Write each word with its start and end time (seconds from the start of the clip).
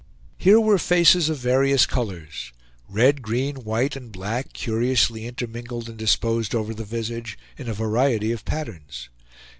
Here 0.39 0.59
were 0.59 0.79
faces 0.79 1.29
of 1.29 1.37
various 1.37 1.85
colors; 1.85 2.51
red, 2.89 3.21
green, 3.21 3.57
white, 3.57 3.95
and 3.95 4.11
black, 4.11 4.51
curiously 4.51 5.27
intermingled 5.27 5.87
and 5.87 5.95
disposed 5.95 6.55
over 6.55 6.73
the 6.73 6.83
visage 6.83 7.37
in 7.55 7.69
a 7.69 7.73
variety 7.75 8.31
of 8.31 8.43
patterns. 8.43 9.09